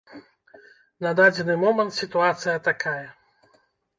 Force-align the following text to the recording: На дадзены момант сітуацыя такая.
На 1.05 1.09
дадзены 1.19 1.57
момант 1.65 1.91
сітуацыя 2.01 2.57
такая. 2.71 3.05